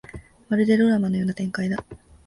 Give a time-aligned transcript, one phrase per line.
[0.49, 1.77] まるでドラマのような展開だ